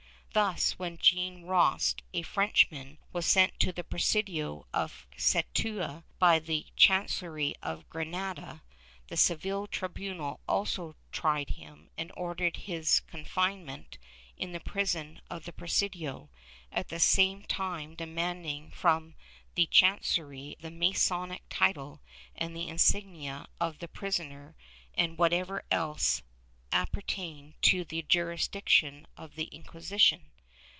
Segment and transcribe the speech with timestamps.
[0.33, 6.67] Thus when Jean Rost, a Frenchman, was sent to the presidio of Ceuta by the
[6.77, 8.63] chancellery of Granada,
[9.09, 13.97] the Seville tribunal also tried him and ordered his confinement
[14.37, 16.29] in the prison of the presidio,
[16.71, 19.15] at the same time demanding from
[19.55, 21.99] the chancellery the Masonic title
[22.37, 24.55] and insignia of the prisoner
[24.93, 26.23] and whatever else
[26.73, 30.31] appertained to the jurisdiction of the Inquisition.